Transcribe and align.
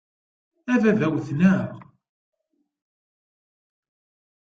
A 0.73 0.75
baba 0.83 1.07
wten-aɣ. 1.15 1.69